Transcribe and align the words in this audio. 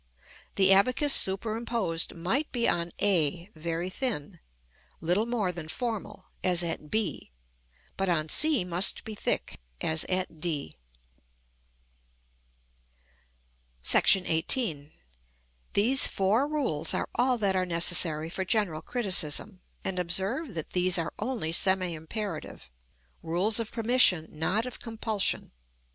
The 0.55 0.73
abacus 0.73 1.13
superimposed 1.13 2.15
might 2.15 2.51
be 2.51 2.67
on 2.67 2.91
a 2.99 3.51
very 3.53 3.87
thin, 3.91 4.39
little 4.99 5.27
more 5.27 5.51
than 5.51 5.67
formal, 5.67 6.25
as 6.43 6.63
at 6.63 6.89
b; 6.89 7.29
but 7.97 8.09
on 8.09 8.27
c 8.27 8.63
must 8.63 9.03
be 9.03 9.13
thick, 9.13 9.61
as 9.79 10.03
at 10.05 10.39
d. 10.39 10.73
[Illustration: 13.83 14.23
Fig. 14.25 14.25
XXVI.]§ 14.25 14.45
XVIII. 14.79 14.91
These 15.73 16.07
four 16.07 16.47
rules 16.47 16.95
are 16.95 17.07
all 17.13 17.37
that 17.37 17.55
are 17.55 17.67
necessary 17.67 18.31
for 18.31 18.43
general 18.43 18.81
criticism; 18.81 19.61
and 19.83 19.99
observe 19.99 20.55
that 20.55 20.71
these 20.71 20.97
are 20.97 21.13
only 21.19 21.51
semi 21.51 21.93
imperative, 21.93 22.71
rules 23.21 23.59
of 23.59 23.71
permission, 23.71 24.29
not 24.31 24.65
of 24.65 24.79
compulsion. 24.79 25.51